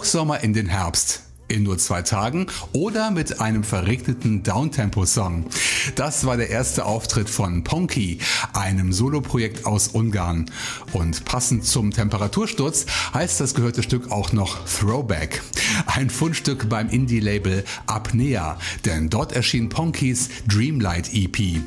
Hochsommer 0.00 0.42
in 0.42 0.54
den 0.54 0.66
Herbst 0.66 1.24
in 1.48 1.64
nur 1.64 1.76
zwei 1.76 2.00
Tagen 2.00 2.46
oder 2.72 3.10
mit 3.10 3.40
einem 3.40 3.64
verregneten 3.64 4.42
Downtempo-Song. 4.42 5.46
Das 5.94 6.24
war 6.24 6.36
der 6.36 6.48
erste 6.48 6.86
Auftritt 6.86 7.28
von 7.28 7.64
Ponky, 7.64 8.18
einem 8.54 8.92
Soloprojekt 8.92 9.66
aus 9.66 9.88
Ungarn. 9.88 10.46
Und 10.92 11.24
passend 11.24 11.66
zum 11.66 11.90
Temperatursturz 11.90 12.86
heißt 13.12 13.40
das 13.40 13.54
gehörte 13.54 13.82
Stück 13.82 14.10
auch 14.10 14.32
noch 14.32 14.64
Throwback. 14.64 15.42
Ein 15.86 16.08
Fundstück 16.08 16.68
beim 16.68 16.88
Indie-Label 16.88 17.64
Apnea, 17.86 18.58
denn 18.84 19.10
dort 19.10 19.32
erschien 19.32 19.68
Ponkys 19.68 20.30
Dreamlight 20.46 21.12
EP. 21.12 21.60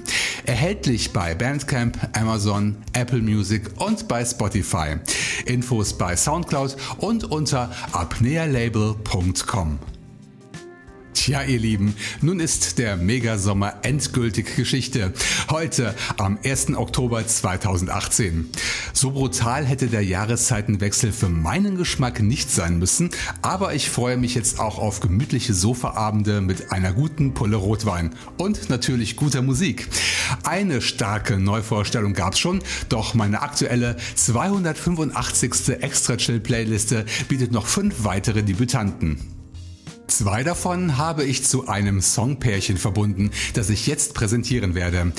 Erhältlich 0.46 1.14
bei 1.14 1.34
Bandcamp, 1.36 1.98
Amazon, 2.14 2.76
Apple 2.94 3.22
Music 3.22 3.70
und 3.78 4.08
bei 4.08 4.26
Spotify. 4.26 4.98
Infos 5.46 5.98
bei 5.98 6.16
Soundcloud 6.16 6.76
und 6.98 7.24
unter 7.26 7.72
apnealabel.com. 7.94 9.80
Tja, 11.24 11.42
ihr 11.42 11.58
Lieben, 11.58 11.96
nun 12.20 12.42
ist 12.42 12.80
der 12.80 12.98
Megasommer 12.98 13.76
endgültig 13.84 14.58
Geschichte. 14.58 15.14
Heute, 15.50 15.96
am 16.18 16.38
1. 16.44 16.76
Oktober 16.76 17.26
2018. 17.26 18.50
So 18.92 19.12
brutal 19.12 19.64
hätte 19.64 19.88
der 19.88 20.04
Jahreszeitenwechsel 20.04 21.14
für 21.14 21.30
meinen 21.30 21.78
Geschmack 21.78 22.22
nicht 22.22 22.52
sein 22.52 22.78
müssen, 22.78 23.10
aber 23.42 23.74
ich 23.74 23.90
freue 23.90 24.18
mich 24.18 24.36
jetzt 24.36 24.60
auch 24.60 24.78
auf 24.78 25.00
gemütliche 25.00 25.54
Sofaabende 25.54 26.42
mit 26.42 26.74
einer 26.74 26.92
guten 26.92 27.34
Pulle 27.34 27.56
Rotwein 27.56 28.14
und 28.38 28.70
natürlich 28.70 29.16
guter 29.16 29.42
Musik. 29.42 29.88
Eine 30.44 30.82
starke 30.82 31.40
Neuvorstellung 31.40 32.12
gab's 32.12 32.40
schon, 32.40 32.62
doch 32.90 33.14
meine 33.14 33.42
aktuelle 33.42 33.96
285. 34.16 35.70
Extra 35.80 36.18
Chill 36.18 36.42
Playliste 36.42 37.06
bietet 37.30 37.54
noch 37.54 37.68
fünf 37.68 38.04
weitere 38.04 38.44
Debütanten. 38.44 39.43
Zwei 40.08 40.44
davon 40.44 40.98
habe 40.98 41.24
ich 41.24 41.44
zu 41.44 41.68
einem 41.68 42.02
Songpärchen 42.02 42.78
verbunden, 42.78 43.32
das 43.54 43.70
ich 43.70 43.88
jetzt 43.88 44.14
präsentieren 44.14 44.76
werde. 44.76 45.14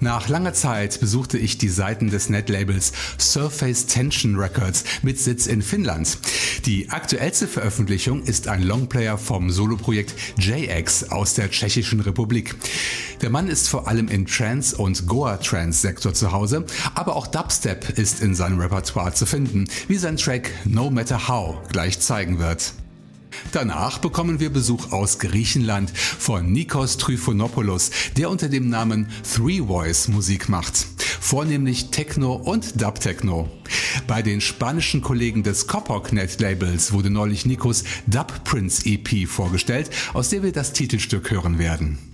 Nach 0.00 0.28
langer 0.28 0.54
Zeit 0.54 0.98
besuchte 0.98 1.38
ich 1.38 1.58
die 1.58 1.68
Seiten 1.68 2.10
des 2.10 2.30
Netlabels 2.30 2.92
Surface 3.18 3.86
Tension 3.86 4.36
Records 4.36 4.84
mit 5.02 5.20
Sitz 5.20 5.46
in 5.46 5.62
Finnland. 5.62 6.18
Die 6.64 6.90
aktuellste 6.90 7.46
Veröffentlichung 7.46 8.22
ist 8.22 8.48
ein 8.48 8.62
Longplayer 8.62 9.18
vom 9.18 9.50
Soloprojekt 9.50 10.14
JX 10.38 11.10
aus 11.10 11.34
der 11.34 11.50
Tschechischen 11.50 12.00
Republik. 12.00 12.54
Der 13.20 13.30
Mann 13.30 13.48
ist 13.48 13.68
vor 13.68 13.88
allem 13.88 14.08
in 14.08 14.26
Trance- 14.26 14.76
und 14.76 15.06
Goa-Trance-Sektor 15.06 16.12
zu 16.12 16.32
Hause, 16.32 16.64
aber 16.94 17.16
auch 17.16 17.26
Dubstep 17.26 17.98
ist 17.98 18.20
in 18.20 18.34
seinem 18.34 18.58
Repertoire 18.58 19.14
zu 19.14 19.26
finden, 19.26 19.66
wie 19.88 19.96
sein 19.96 20.16
Track 20.16 20.50
No 20.64 20.90
Matter 20.90 21.28
How 21.28 21.56
gleich 21.68 22.00
zeigen 22.00 22.38
wird. 22.38 22.74
Danach 23.52 23.98
bekommen 23.98 24.40
wir 24.40 24.50
Besuch 24.50 24.92
aus 24.92 25.18
Griechenland 25.18 25.90
von 25.96 26.52
Nikos 26.52 26.96
Tryphonopoulos, 26.96 27.90
der 28.16 28.30
unter 28.30 28.48
dem 28.48 28.68
Namen 28.68 29.08
Three 29.34 29.60
Voice 29.60 30.08
Musik 30.08 30.48
macht. 30.48 30.86
Vornehmlich 31.20 31.90
Techno 31.90 32.34
und 32.34 32.80
Dub-Techno. 32.80 33.48
Bei 34.06 34.22
den 34.22 34.40
spanischen 34.40 35.00
Kollegen 35.00 35.42
des 35.42 35.66
Copperknet 35.66 36.40
Labels 36.40 36.92
wurde 36.92 37.10
neulich 37.10 37.46
Nikos 37.46 37.84
Dub 38.06 38.44
Prince 38.44 38.82
EP 38.84 39.28
vorgestellt, 39.28 39.90
aus 40.12 40.28
der 40.30 40.42
wir 40.42 40.52
das 40.52 40.72
Titelstück 40.72 41.30
hören 41.30 41.58
werden. 41.58 42.13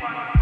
One. 0.00 0.39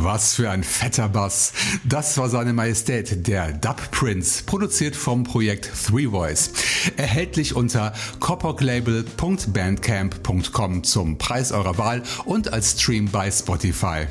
Was 0.00 0.34
für 0.34 0.48
ein 0.48 0.62
fetter 0.62 1.08
Bass. 1.08 1.52
Das 1.84 2.16
war 2.18 2.28
seine 2.28 2.52
Majestät, 2.52 3.26
der 3.26 3.52
Dub 3.52 3.90
Prince, 3.90 4.44
produziert 4.44 4.94
vom 4.94 5.24
Projekt 5.24 5.68
Three 5.86 6.06
Voice. 6.06 6.52
Erhältlich 6.96 7.56
unter 7.56 7.92
copperlabel.bandcamp.com 8.20 10.84
zum 10.84 11.18
Preis 11.18 11.50
eurer 11.50 11.78
Wahl 11.78 12.04
und 12.26 12.52
als 12.52 12.80
Stream 12.80 13.10
bei 13.10 13.28
Spotify. 13.28 14.06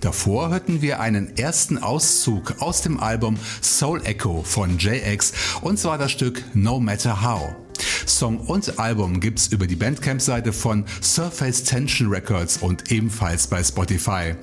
Davor 0.00 0.50
hörten 0.50 0.80
wir 0.80 1.00
einen 1.00 1.36
ersten 1.36 1.78
Auszug 1.78 2.54
aus 2.60 2.82
dem 2.82 3.00
Album 3.00 3.36
Soul 3.62 4.00
Echo 4.04 4.44
von 4.44 4.78
JX 4.78 5.32
und 5.62 5.76
zwar 5.78 5.98
das 5.98 6.12
Stück 6.12 6.44
No 6.54 6.78
Matter 6.78 7.20
How. 7.22 7.63
Song 8.08 8.38
und 8.38 8.78
Album 8.78 9.20
gibt's 9.20 9.48
über 9.48 9.66
die 9.66 9.76
Bandcamp-Seite 9.76 10.52
von 10.52 10.84
Surface 11.02 11.64
Tension 11.64 12.08
Records 12.08 12.58
und 12.58 12.90
ebenfalls 12.90 13.46
bei 13.46 13.62
Spotify. 13.62 14.34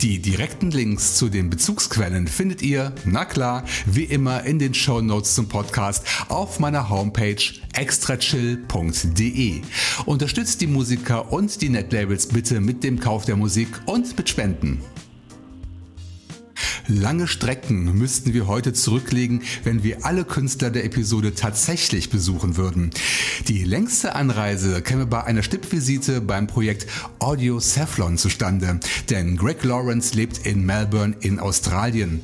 Die 0.00 0.20
direkten 0.20 0.70
Links 0.70 1.16
zu 1.16 1.28
den 1.28 1.50
Bezugsquellen 1.50 2.28
findet 2.28 2.62
ihr, 2.62 2.92
na 3.04 3.24
klar, 3.24 3.64
wie 3.86 4.04
immer 4.04 4.44
in 4.44 4.58
den 4.58 4.74
Show 4.74 5.00
Notes 5.00 5.34
zum 5.34 5.48
Podcast 5.48 6.04
auf 6.28 6.58
meiner 6.58 6.88
Homepage 6.88 7.42
extrachill.de. 7.74 9.60
Unterstützt 10.06 10.60
die 10.60 10.66
Musiker 10.66 11.32
und 11.32 11.60
die 11.62 11.68
Netlabels 11.68 12.26
bitte 12.26 12.60
mit 12.60 12.84
dem 12.84 13.00
Kauf 13.00 13.24
der 13.24 13.36
Musik 13.36 13.68
und 13.86 14.16
mit 14.16 14.28
Spenden. 14.28 14.80
Lange 16.88 17.28
Strecken 17.28 17.96
müssten 17.96 18.34
wir 18.34 18.48
heute 18.48 18.72
zurücklegen, 18.72 19.42
wenn 19.62 19.84
wir 19.84 20.04
alle 20.04 20.24
Künstler 20.24 20.70
der 20.70 20.84
Episode 20.84 21.34
tatsächlich 21.34 22.10
besuchen 22.10 22.56
würden. 22.56 22.90
Die 23.46 23.62
längste 23.62 24.16
Anreise 24.16 24.82
käme 24.82 25.06
bei 25.06 25.22
einer 25.22 25.44
Stippvisite 25.44 26.20
beim 26.20 26.48
Projekt 26.48 26.86
Audio 27.20 27.60
Cephalon 27.60 28.18
zustande, 28.18 28.80
denn 29.10 29.36
Greg 29.36 29.62
Lawrence 29.62 30.16
lebt 30.16 30.44
in 30.44 30.66
Melbourne 30.66 31.14
in 31.20 31.38
Australien. 31.38 32.20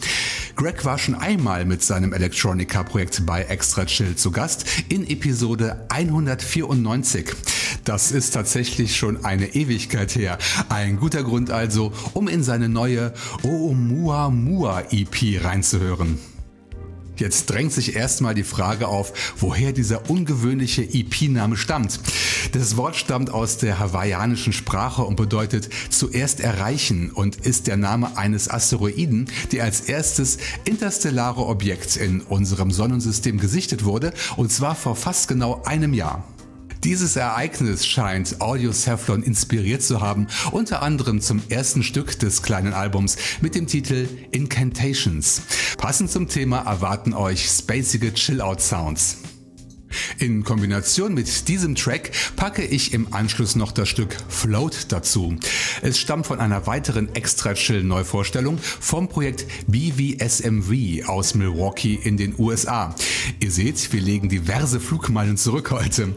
Greg 0.57 0.85
war 0.85 0.99
schon 0.99 1.15
einmal 1.15 1.65
mit 1.65 1.85
seinem 1.85 2.13
Electronica-Projekt 2.13 3.25
bei 3.25 3.43
Extra 3.45 3.85
Chill 3.87 4.17
zu 4.17 4.33
Gast 4.33 4.67
in 4.89 5.09
Episode 5.09 5.87
194. 5.89 7.33
Das 7.85 8.11
ist 8.11 8.33
tatsächlich 8.33 8.97
schon 8.97 9.25
eine 9.25 9.55
Ewigkeit 9.55 10.17
her. 10.17 10.37
Ein 10.69 10.99
guter 10.99 11.23
Grund 11.23 11.51
also, 11.51 11.93
um 12.13 12.27
in 12.27 12.43
seine 12.43 12.69
neue 12.69 13.13
Oumuamua 13.45 14.31
EP 14.91 15.45
reinzuhören. 15.45 16.19
Jetzt 17.17 17.47
drängt 17.51 17.73
sich 17.73 17.97
erstmal 17.97 18.35
die 18.35 18.45
Frage 18.45 18.89
auf, 18.89 19.13
woher 19.37 19.73
dieser 19.73 20.09
ungewöhnliche 20.09 20.83
EP-Name 20.83 21.57
stammt. 21.57 22.01
Das 22.53 22.77
Wort 22.77 22.97
stammt 22.97 23.31
aus 23.31 23.59
der 23.59 23.79
hawaiianischen 23.79 24.53
Sprache 24.53 25.03
und 25.03 25.17
bedeutet 25.17 25.69
zuerst 25.91 26.41
erreichen 26.41 27.11
und 27.11 27.37
ist 27.37 27.67
der 27.67 27.77
Name 27.77 28.17
eines 28.17 28.49
Asteroiden, 28.49 29.27
der 29.53 29.65
als 29.65 29.83
erstes 29.83 30.39
interstellare 30.65 31.45
Objekt 31.45 31.97
in 31.97 32.21
unserem 32.23 32.71
Sonnensystem 32.71 33.39
gesichtet 33.39 33.85
wurde 33.85 34.13
und 34.37 34.53
zwar 34.53 34.77
vor 34.77 34.95
fast 34.95 35.29
genau 35.29 35.63
einem 35.65 35.93
Jahr. 35.93 36.25
Dieses 36.85 37.17
Ereignis 37.17 37.85
scheint 37.85 38.41
Audio 38.41 38.73
Cephalon 38.73 39.23
inspiriert 39.23 39.83
zu 39.83 40.01
haben, 40.01 40.29
unter 40.53 40.83
anderem 40.83 41.21
zum 41.21 41.43
ersten 41.49 41.83
Stück 41.83 42.19
des 42.21 42.43
kleinen 42.43 42.73
Albums 42.73 43.17
mit 43.41 43.55
dem 43.57 43.67
Titel 43.67 44.09
Incantations. 44.31 45.43
Passend 45.77 46.11
zum 46.11 46.29
Thema 46.29 46.59
erwarten 46.59 47.15
euch 47.15 47.49
spacige 47.49 48.15
Chill-Out 48.15 48.61
Sounds. 48.61 49.19
In 50.19 50.45
Kombination 50.45 51.15
mit 51.15 51.49
diesem 51.49 51.75
Track 51.75 52.11
packe 52.37 52.65
ich 52.65 52.93
im 52.93 53.13
Anschluss 53.13 53.57
noch 53.57 53.73
das 53.73 53.89
Stück 53.89 54.17
Float 54.29 54.87
dazu. 54.89 55.37
Es 55.83 55.99
stammt 55.99 56.27
von 56.27 56.41
einer 56.41 56.67
weiteren 56.67 57.15
extra 57.15 57.55
chill 57.55 57.83
Neuvorstellung 57.83 58.59
vom 58.59 59.09
Projekt 59.09 59.47
BVSMV 59.67 61.09
aus 61.09 61.35
Milwaukee 61.35 61.99
in 62.03 62.17
den 62.17 62.35
USA. 62.39 62.95
Ihr 63.41 63.51
seht, 63.51 63.93
wir 63.93 64.01
legen 64.01 64.29
diverse 64.29 64.81
Flugmeilen 64.81 65.37
zurück 65.37 65.71
heute. 65.71 66.15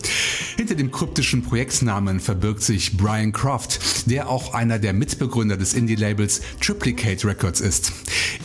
Hinter 0.58 0.76
dem 0.76 0.92
kryptischen 0.92 1.44
Projektnamen 1.44 2.20
verbirgt 2.20 2.64
sich 2.64 2.98
Brian 2.98 3.32
Croft, 3.32 4.10
der 4.10 4.30
auch 4.30 4.54
einer 4.54 4.80
der 4.80 4.94
Mitbegründer 4.94 5.58
des 5.58 5.74
Indie-Labels 5.74 6.42
Triplicate 6.60 7.28
Records 7.28 7.62
ist. 7.62 7.92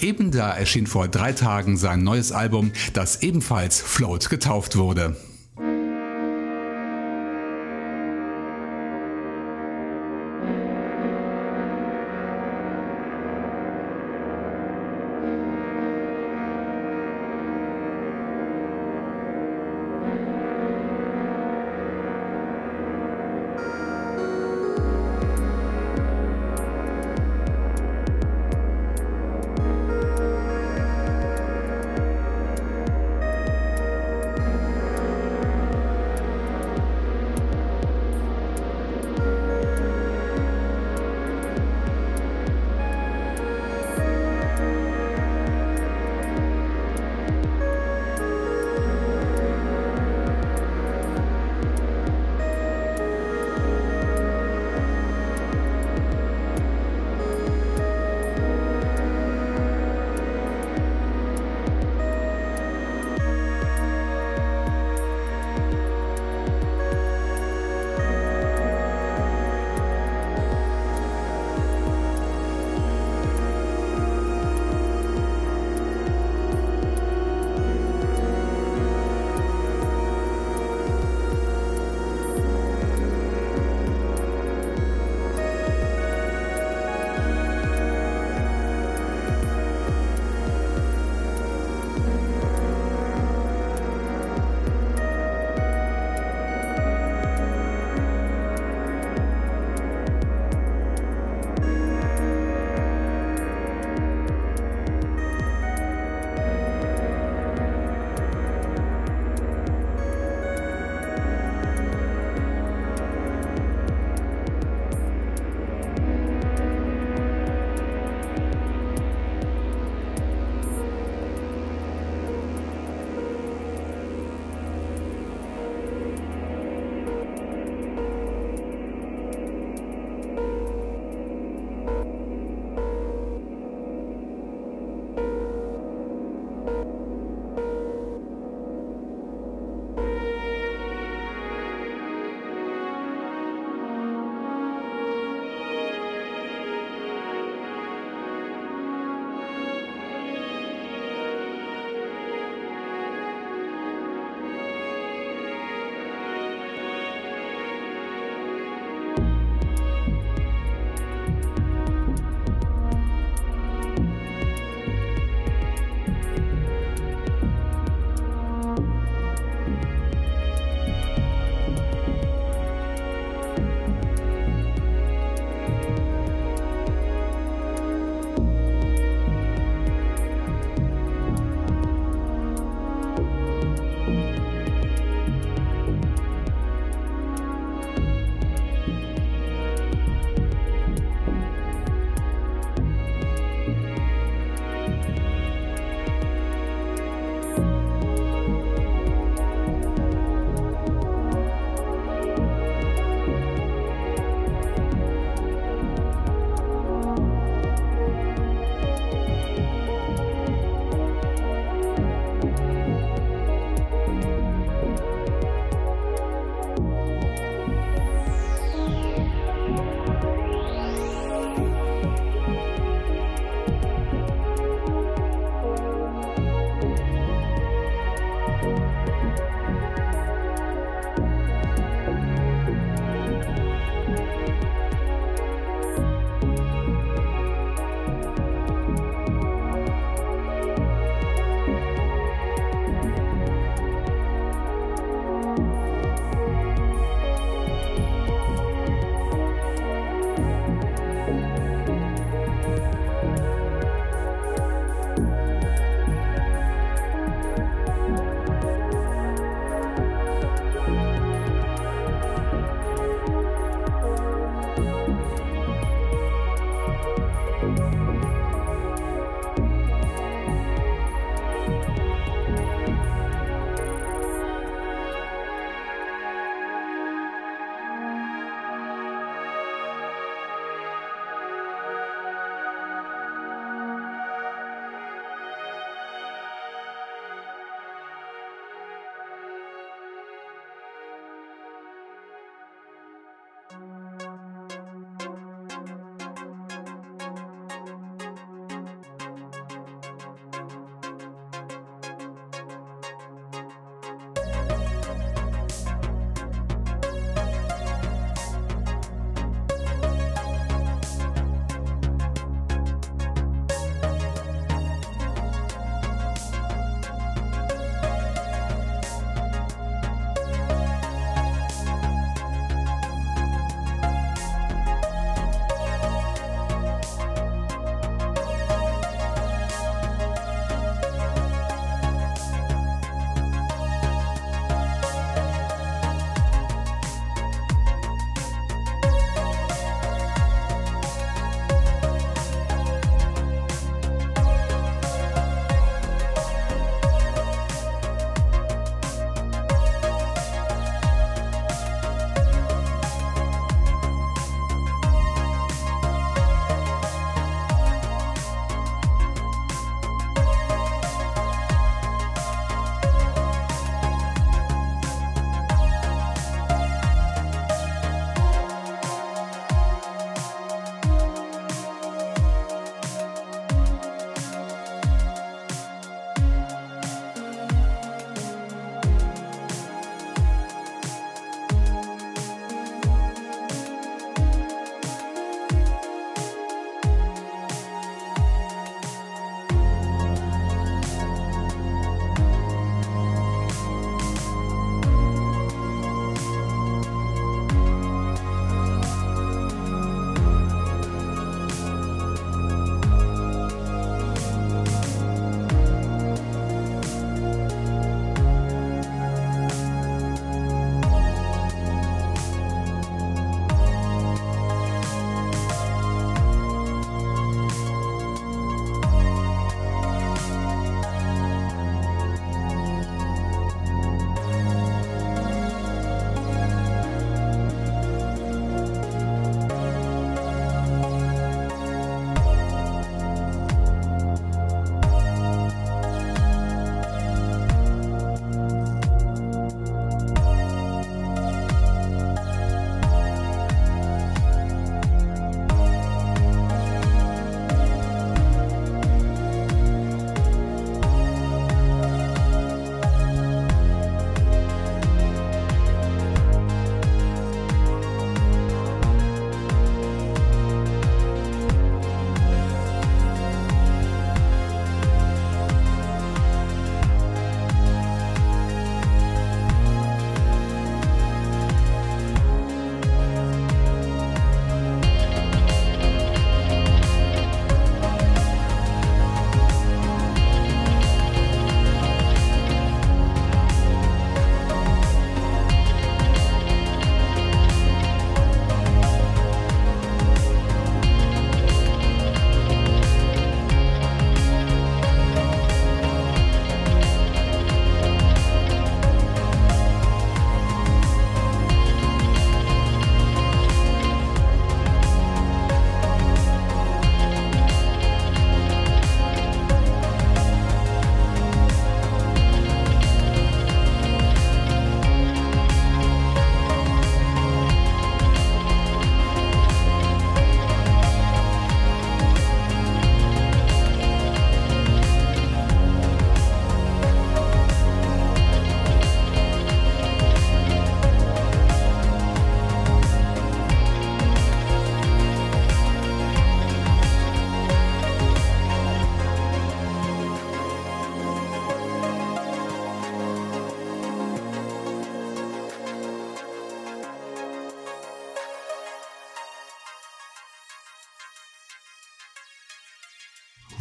Eben 0.01 0.31
da 0.31 0.51
erschien 0.51 0.87
vor 0.87 1.09
drei 1.09 1.33
Tagen 1.33 1.77
sein 1.77 2.03
neues 2.03 2.33
Album, 2.33 2.73
das 2.93 3.23
ebenfalls 3.23 3.81
Float 3.81 4.29
getauft 4.29 4.77
wurde. 4.77 5.17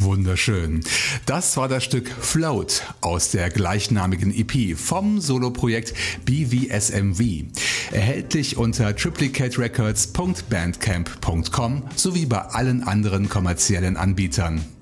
Wunderschön. 0.06 0.80
Das 1.26 1.56
war 1.56 1.66
das 1.66 1.82
Stück 1.82 2.08
Float 2.08 2.84
aus 3.00 3.32
der 3.32 3.50
gleichnamigen 3.50 4.32
EP 4.32 4.78
vom 4.78 5.20
Soloprojekt 5.20 5.94
BVSMV. 6.24 7.46
erhältlich 7.90 8.56
unter 8.56 8.94
triplicaterecords.bandcamp.com 8.94 11.82
sowie 11.96 12.26
bei 12.26 12.38
allen 12.38 12.84
anderen 12.84 13.28
kommerziellen 13.28 13.96
Anbietern. 13.96 14.75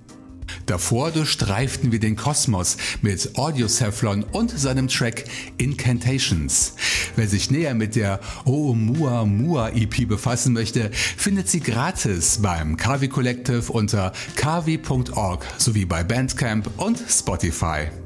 Davor 0.67 1.11
durchstreiften 1.11 1.93
wir 1.93 2.01
den 2.01 2.17
Kosmos 2.17 2.77
mit 3.03 3.37
Audio 3.37 3.69
Safflon 3.69 4.25
und 4.33 4.51
seinem 4.51 4.89
Track 4.89 5.25
Incantations. 5.59 6.75
Wer 7.17 7.29
sich 7.29 7.51
näher 7.51 7.75
mit 7.75 7.97
der 7.97 8.21
Oumuamua 8.47 9.71
EP 9.71 10.09
befassen 10.09 10.53
möchte, 10.55 10.91
findet 10.93 11.49
sie 11.49 11.61
gratis 11.61 12.39
beim 12.41 12.77
Kavi 12.77 13.09
Collective 13.09 13.71
unter 13.73 14.13
kavi.org 14.37 15.45
sowie 15.59 15.85
bei 15.85 16.03
Bandcamp 16.03 16.71
und 16.79 17.03
Spotify. 17.09 18.04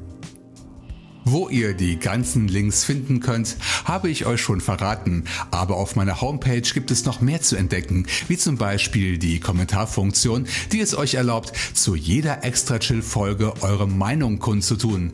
Wo 1.25 1.49
ihr 1.49 1.73
die 1.73 1.99
ganzen 1.99 2.47
Links 2.47 2.83
finden 2.83 3.19
könnt, 3.19 3.57
habe 3.85 4.09
ich 4.09 4.25
euch 4.25 4.41
schon 4.41 4.61
verraten, 4.61 5.25
aber 5.51 5.75
auf 5.75 5.95
meiner 5.95 6.21
Homepage 6.21 6.61
gibt 6.61 6.91
es 6.91 7.05
noch 7.05 7.21
mehr 7.21 7.41
zu 7.41 7.55
entdecken, 7.55 8.07
wie 8.27 8.37
zum 8.37 8.57
Beispiel 8.57 9.17
die 9.17 9.39
Kommentarfunktion, 9.39 10.47
die 10.71 10.79
es 10.79 10.97
euch 10.97 11.15
erlaubt, 11.15 11.53
zu 11.73 11.95
jeder 11.95 12.43
Extra 12.43 12.79
Chill 12.79 13.01
Folge 13.01 13.53
eure 13.61 13.87
Meinung 13.87 14.39
kundzutun. 14.39 15.11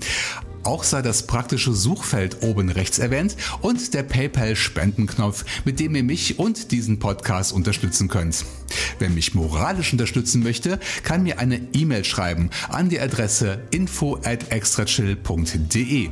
Auch 0.65 0.83
sei 0.83 1.03
das 1.03 1.27
praktische 1.27 1.73
Suchfeld 1.73 2.41
oben 2.41 2.69
rechts 2.69 2.97
erwähnt 2.97 3.37
und 3.61 3.93
der 3.93 4.01
PayPal-Spendenknopf, 4.01 5.45
mit 5.63 5.79
dem 5.79 5.95
ihr 5.95 6.03
mich 6.03 6.39
und 6.39 6.71
diesen 6.71 6.97
Podcast 6.97 7.53
unterstützen 7.53 8.07
könnt. 8.07 8.43
Wer 8.97 9.11
mich 9.11 9.35
moralisch 9.35 9.91
unterstützen 9.91 10.41
möchte, 10.41 10.79
kann 11.03 11.21
mir 11.21 11.37
eine 11.37 11.61
E-Mail 11.73 12.03
schreiben 12.03 12.49
an 12.69 12.89
die 12.89 12.99
Adresse 12.99 13.59
info 13.69 14.19
at 14.23 14.51
extrachill.de 14.51 16.09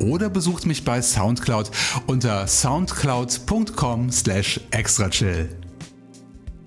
oder 0.00 0.28
besucht 0.28 0.66
mich 0.66 0.84
bei 0.84 1.00
Soundcloud 1.00 1.70
unter 2.06 2.46
soundcloud.com 2.46 4.10
slash 4.12 4.60
extrachill. 4.70 5.63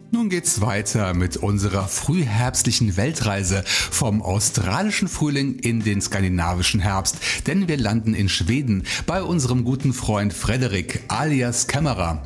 Nun 0.09 0.29
geht's 0.29 0.61
weiter 0.61 1.13
mit 1.13 1.35
unserer 1.35 1.87
frühherbstlichen 1.87 2.95
Weltreise 2.95 3.63
vom 3.65 4.21
australischen 4.21 5.09
Frühling 5.09 5.59
in 5.59 5.83
den 5.83 6.01
skandinavischen 6.01 6.79
Herbst, 6.79 7.17
denn 7.45 7.67
wir 7.67 7.77
landen 7.77 8.13
in 8.13 8.29
Schweden 8.29 8.83
bei 9.05 9.21
unserem 9.21 9.65
guten 9.65 9.91
Freund 9.91 10.33
Frederik 10.33 11.03
alias 11.09 11.67
Kämmerer. 11.67 12.23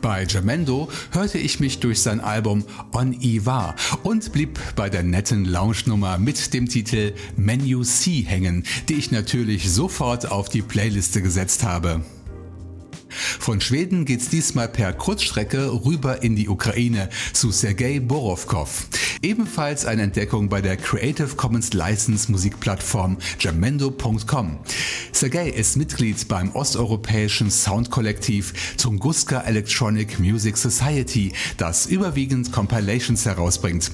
Bei 0.00 0.24
Jamendo 0.24 0.88
hörte 1.10 1.36
ich 1.36 1.60
mich 1.60 1.80
durch 1.80 2.00
sein 2.00 2.20
Album 2.20 2.64
On 2.92 3.12
Ivar 3.20 3.74
und 4.02 4.32
blieb 4.32 4.58
bei 4.74 4.88
der 4.88 5.02
netten 5.02 5.44
Lounge-Nummer 5.44 6.16
mit 6.16 6.54
dem 6.54 6.70
Titel 6.70 7.12
Menu 7.36 7.84
C 7.84 8.22
hängen, 8.22 8.64
die 8.88 8.94
ich 8.94 9.10
natürlich 9.10 9.70
sofort 9.70 10.30
auf 10.30 10.48
die 10.48 10.62
Playliste 10.62 11.20
gesetzt 11.20 11.64
habe. 11.64 12.02
Von 13.10 13.60
Schweden 13.60 14.04
geht's 14.04 14.28
diesmal 14.28 14.68
per 14.68 14.92
Kurzstrecke 14.92 15.84
rüber 15.84 16.22
in 16.22 16.36
die 16.36 16.48
Ukraine 16.48 17.08
zu 17.32 17.50
Sergei 17.50 18.00
Borovkov. 18.00 18.86
Ebenfalls 19.22 19.84
eine 19.84 20.02
Entdeckung 20.02 20.48
bei 20.48 20.60
der 20.60 20.76
Creative 20.76 21.36
Commons 21.36 21.72
License 21.72 22.30
Musikplattform 22.30 23.18
jamendo.com. 23.38 24.58
Sergei 25.12 25.50
ist 25.50 25.76
Mitglied 25.76 26.28
beim 26.28 26.52
osteuropäischen 26.52 27.50
Soundkollektiv 27.50 28.76
Tunguska 28.76 29.40
Electronic 29.40 30.18
Music 30.18 30.56
Society, 30.56 31.32
das 31.56 31.86
überwiegend 31.86 32.52
Compilations 32.52 33.26
herausbringt. 33.26 33.90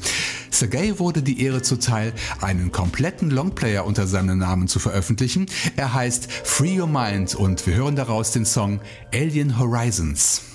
Sergei 0.50 0.98
wurde 0.98 1.22
die 1.22 1.42
Ehre 1.42 1.60
zuteil, 1.62 2.12
einen 2.40 2.72
kompletten 2.72 3.30
Longplayer 3.30 3.84
unter 3.84 4.06
seinem 4.06 4.38
Namen 4.38 4.68
zu 4.68 4.78
veröffentlichen. 4.78 5.46
Er 5.76 5.92
heißt 5.92 6.30
Free 6.30 6.80
Your 6.80 6.86
Mind 6.86 7.34
und 7.34 7.66
wir 7.66 7.74
hören 7.74 7.96
daraus 7.96 8.30
den 8.30 8.46
Song 8.46 8.80
Alien 9.12 9.50
Horizons. 9.50 10.45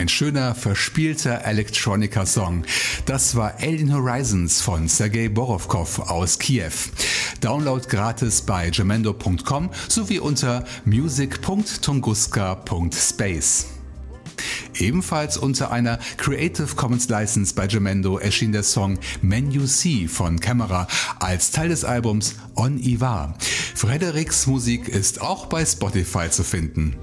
Ein 0.00 0.08
schöner, 0.08 0.54
verspielter 0.54 1.44
Electronica-Song. 1.44 2.64
Das 3.04 3.36
war 3.36 3.56
Alien 3.60 3.92
Horizons 3.92 4.62
von 4.62 4.88
Sergei 4.88 5.28
Borovkov 5.28 5.98
aus 5.98 6.38
Kiew. 6.38 6.72
Download 7.42 7.86
gratis 7.86 8.40
bei 8.40 8.70
gemendo.com 8.70 9.68
sowie 9.88 10.18
unter 10.18 10.64
music.tunguska.space. 10.86 13.66
Ebenfalls 14.78 15.36
unter 15.36 15.70
einer 15.70 15.98
Creative 16.16 16.74
Commons 16.76 17.10
License 17.10 17.54
bei 17.54 17.66
Gemendo 17.66 18.16
erschien 18.16 18.52
der 18.52 18.62
Song 18.62 18.98
Menu 19.20 19.66
C 19.66 20.08
von 20.08 20.40
Camera 20.40 20.88
als 21.18 21.50
Teil 21.50 21.68
des 21.68 21.84
Albums 21.84 22.36
On 22.56 22.78
Ivar. 22.78 23.36
Frederiks 23.74 24.46
Musik 24.46 24.88
ist 24.88 25.20
auch 25.20 25.44
bei 25.44 25.66
Spotify 25.66 26.30
zu 26.30 26.42
finden. 26.42 26.96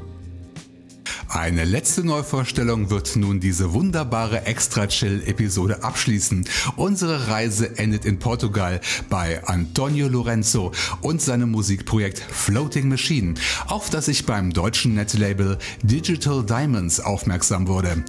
Eine 1.37 1.65
letzte 1.65 2.03
Neuvorstellung 2.03 2.89
wird 2.89 3.15
nun 3.15 3.39
diese 3.39 3.71
wunderbare 3.71 4.47
Extra-Chill-Episode 4.47 5.83
abschließen. 5.83 6.49
Unsere 6.77 7.27
Reise 7.27 7.77
endet 7.77 8.05
in 8.05 8.17
Portugal 8.17 8.81
bei 9.07 9.45
Antonio 9.45 10.07
Lorenzo 10.07 10.71
und 11.01 11.21
seinem 11.21 11.51
Musikprojekt 11.51 12.17
Floating 12.17 12.89
Machine, 12.89 13.35
auf 13.67 13.91
das 13.91 14.07
ich 14.07 14.25
beim 14.25 14.51
deutschen 14.51 14.95
Netlabel 14.95 15.59
Digital 15.83 16.43
Diamonds 16.43 16.99
aufmerksam 16.99 17.67
wurde. 17.67 18.03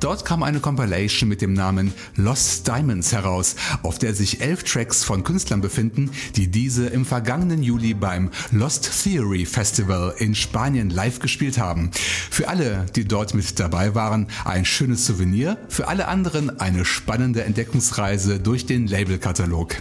Dort 0.00 0.24
kam 0.24 0.44
eine 0.44 0.60
Compilation 0.60 1.28
mit 1.28 1.42
dem 1.42 1.54
Namen 1.54 1.92
Lost 2.14 2.68
Diamonds 2.68 3.12
heraus, 3.12 3.56
auf 3.82 3.98
der 3.98 4.14
sich 4.14 4.40
elf 4.40 4.62
Tracks 4.62 5.02
von 5.02 5.24
Künstlern 5.24 5.60
befinden, 5.60 6.10
die 6.36 6.46
diese 6.48 6.86
im 6.86 7.04
vergangenen 7.04 7.62
Juli 7.62 7.94
beim 7.94 8.30
Lost 8.52 9.02
Theory 9.02 9.44
Festival 9.44 10.14
in 10.18 10.36
Spanien 10.36 10.90
live 10.90 11.18
gespielt 11.18 11.58
haben. 11.58 11.90
Für 12.30 12.48
alle, 12.48 12.86
die 12.94 13.06
dort 13.06 13.34
mit 13.34 13.58
dabei 13.58 13.96
waren, 13.96 14.28
ein 14.44 14.64
schönes 14.64 15.04
Souvenir, 15.04 15.58
für 15.68 15.88
alle 15.88 16.06
anderen 16.06 16.60
eine 16.60 16.84
spannende 16.84 17.42
Entdeckungsreise 17.42 18.38
durch 18.38 18.66
den 18.66 18.86
Labelkatalog. 18.86 19.76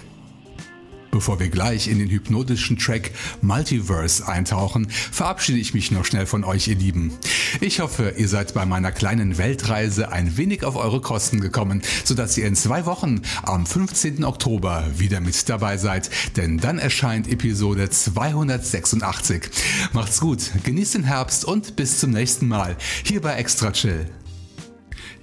Bevor 1.17 1.39
wir 1.39 1.49
gleich 1.49 1.87
in 1.87 1.97
den 1.97 2.11
hypnotischen 2.11 2.77
Track 2.77 3.09
Multiverse 3.41 4.27
eintauchen, 4.27 4.87
verabschiede 5.11 5.57
ich 5.57 5.73
mich 5.73 5.89
noch 5.89 6.05
schnell 6.05 6.27
von 6.27 6.43
euch, 6.43 6.67
ihr 6.67 6.75
Lieben. 6.75 7.11
Ich 7.59 7.79
hoffe, 7.79 8.13
ihr 8.17 8.27
seid 8.27 8.53
bei 8.53 8.67
meiner 8.67 8.91
kleinen 8.91 9.39
Weltreise 9.39 10.11
ein 10.11 10.37
wenig 10.37 10.63
auf 10.63 10.75
eure 10.75 11.01
Kosten 11.01 11.41
gekommen, 11.41 11.81
sodass 12.03 12.37
ihr 12.37 12.45
in 12.45 12.55
zwei 12.55 12.85
Wochen 12.85 13.23
am 13.41 13.65
15. 13.65 14.25
Oktober 14.25 14.85
wieder 14.95 15.19
mit 15.19 15.49
dabei 15.49 15.77
seid, 15.77 16.11
denn 16.35 16.59
dann 16.59 16.77
erscheint 16.77 17.27
Episode 17.27 17.89
286. 17.89 19.49
Macht's 19.93 20.19
gut, 20.19 20.51
genießt 20.65 20.93
den 20.93 21.03
Herbst 21.05 21.45
und 21.45 21.75
bis 21.75 21.99
zum 21.99 22.11
nächsten 22.11 22.47
Mal 22.47 22.77
hier 23.03 23.21
bei 23.21 23.33
Extra 23.37 23.71
Chill. 23.71 24.05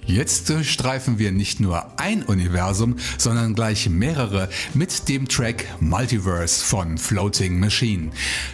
Jetzt 0.05 0.49
durchstreifen 0.49 1.19
wir 1.19 1.31
nicht 1.31 1.59
nur 1.59 1.99
ein 1.99 2.23
Universum, 2.23 2.95
sondern 3.17 3.55
gleich 3.55 3.89
mehrere 3.89 4.47
mit 4.73 5.09
dem 5.09 5.27
Track 5.27 5.65
Multiverse 5.79 6.63
von 6.63 6.97
Floating 6.97 7.59
Machine. 7.59 8.11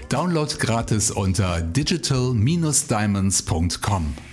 Download 0.09 0.51
gratis 0.57 1.11
unter 1.11 1.61
digital-diamonds.com. 1.61 4.30